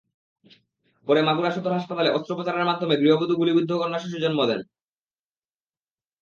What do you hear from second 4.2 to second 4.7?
জন্ম দেন।